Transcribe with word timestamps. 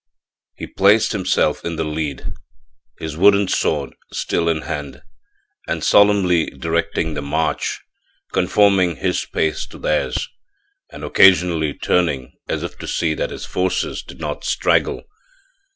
He 0.57 0.65
placed 0.65 1.11
himself 1.11 1.63
in 1.63 1.75
the 1.75 1.83
lead, 1.83 2.33
his 2.97 3.15
wooden 3.15 3.47
sword 3.47 3.93
still 4.11 4.49
in 4.49 4.61
hand, 4.61 5.03
and 5.67 5.83
solemnly 5.83 6.47
directed 6.47 7.13
the 7.13 7.21
march, 7.21 7.79
conforming 8.33 8.95
his 8.95 9.23
pace 9.25 9.67
to 9.67 9.77
theirs 9.77 10.27
and 10.91 11.03
occasionally 11.03 11.75
turning 11.75 12.33
as 12.49 12.63
if 12.63 12.79
to 12.79 12.87
see 12.87 13.13
that 13.13 13.29
his 13.29 13.45
forces 13.45 14.01
did 14.01 14.19
not 14.19 14.43
straggle. 14.43 15.03